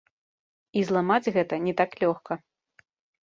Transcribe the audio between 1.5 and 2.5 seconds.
не так лёгка.